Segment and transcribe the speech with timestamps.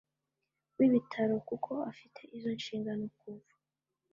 [0.77, 3.53] W ibitaro kuko afite izo nshingano kuva